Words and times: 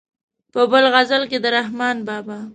په 0.53 0.61
بل 0.71 0.85
غزل 0.93 1.23
کې 1.29 1.37
د 1.43 1.45
رحمان 1.55 1.97
بابا. 2.07 2.39